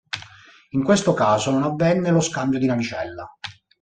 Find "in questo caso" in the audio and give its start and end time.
0.69-1.51